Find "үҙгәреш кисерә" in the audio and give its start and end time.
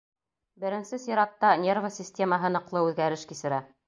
2.87-3.61